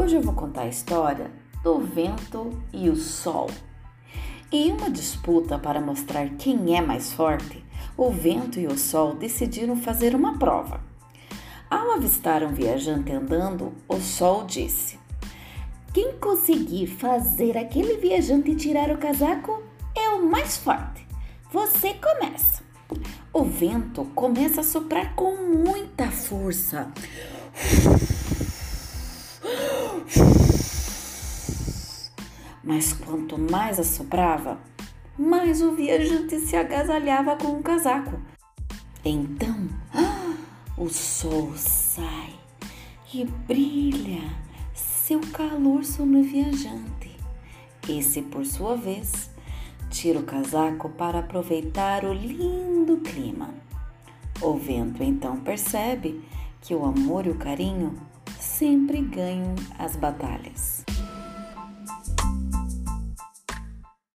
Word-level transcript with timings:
Hoje 0.00 0.16
eu 0.16 0.22
vou 0.22 0.32
contar 0.32 0.62
a 0.62 0.68
história 0.68 1.30
do 1.62 1.78
vento 1.78 2.58
e 2.72 2.88
o 2.88 2.96
sol. 2.96 3.50
Em 4.50 4.72
uma 4.72 4.88
disputa 4.88 5.58
para 5.58 5.78
mostrar 5.78 6.26
quem 6.38 6.74
é 6.74 6.80
mais 6.80 7.12
forte, 7.12 7.62
o 7.98 8.08
vento 8.08 8.58
e 8.58 8.66
o 8.66 8.78
sol 8.78 9.14
decidiram 9.14 9.76
fazer 9.76 10.14
uma 10.14 10.38
prova. 10.38 10.80
Ao 11.68 11.90
avistar 11.90 12.42
um 12.42 12.48
viajante 12.48 13.12
andando, 13.12 13.74
o 13.86 14.00
sol 14.00 14.46
disse: 14.46 14.98
Quem 15.92 16.14
conseguir 16.14 16.86
fazer 16.86 17.58
aquele 17.58 17.98
viajante 17.98 18.54
tirar 18.54 18.90
o 18.90 18.96
casaco 18.96 19.62
é 19.94 20.08
o 20.08 20.24
mais 20.24 20.56
forte. 20.56 21.06
Você 21.52 21.92
começa. 21.92 22.62
O 23.34 23.44
vento 23.44 24.06
começa 24.14 24.62
a 24.62 24.64
soprar 24.64 25.14
com 25.14 25.36
muita 25.36 26.10
força. 26.10 26.90
Mas 32.70 32.92
quanto 32.92 33.36
mais 33.36 33.80
assoprava, 33.80 34.56
mais 35.18 35.60
o 35.60 35.72
viajante 35.72 36.38
se 36.38 36.54
agasalhava 36.54 37.34
com 37.34 37.58
o 37.58 37.62
casaco. 37.64 38.20
Então, 39.04 39.68
o 40.78 40.88
sol 40.88 41.52
sai 41.56 42.32
e 43.12 43.24
brilha 43.24 44.22
seu 44.72 45.20
calor 45.32 45.84
sobre 45.84 46.18
o 46.18 46.22
viajante. 46.22 47.10
Esse, 47.88 48.22
por 48.22 48.46
sua 48.46 48.76
vez, 48.76 49.28
tira 49.90 50.20
o 50.20 50.22
casaco 50.22 50.90
para 50.90 51.18
aproveitar 51.18 52.04
o 52.04 52.12
lindo 52.12 52.98
clima. 52.98 53.52
O 54.40 54.54
vento 54.54 55.02
então 55.02 55.40
percebe 55.40 56.24
que 56.60 56.72
o 56.72 56.84
amor 56.84 57.26
e 57.26 57.30
o 57.30 57.34
carinho 57.34 57.96
sempre 58.38 59.02
ganham 59.02 59.56
as 59.76 59.96
batalhas. 59.96 60.84